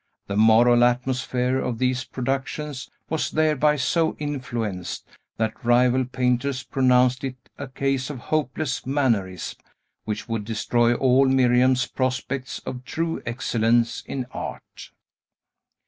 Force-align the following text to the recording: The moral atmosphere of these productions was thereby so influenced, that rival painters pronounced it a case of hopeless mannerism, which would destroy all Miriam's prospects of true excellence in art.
The 0.25 0.35
moral 0.35 0.83
atmosphere 0.83 1.59
of 1.59 1.77
these 1.77 2.05
productions 2.05 2.89
was 3.07 3.29
thereby 3.29 3.75
so 3.75 4.15
influenced, 4.17 5.05
that 5.37 5.63
rival 5.63 6.05
painters 6.05 6.63
pronounced 6.63 7.23
it 7.23 7.35
a 7.59 7.67
case 7.67 8.09
of 8.09 8.17
hopeless 8.33 8.83
mannerism, 8.87 9.59
which 10.05 10.27
would 10.27 10.43
destroy 10.43 10.95
all 10.95 11.27
Miriam's 11.27 11.85
prospects 11.85 12.57
of 12.65 12.83
true 12.83 13.21
excellence 13.27 14.01
in 14.07 14.25
art. 14.31 14.89